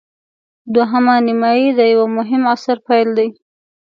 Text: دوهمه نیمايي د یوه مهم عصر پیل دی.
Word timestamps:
دوهمه 0.73 1.15
نیمايي 1.27 1.67
د 1.77 1.79
یوه 1.93 2.07
مهم 2.17 2.41
عصر 2.53 2.77
پیل 2.87 3.07
دی. 3.17 3.29